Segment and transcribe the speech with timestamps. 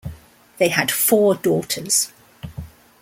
[0.57, 2.11] They had four daughters.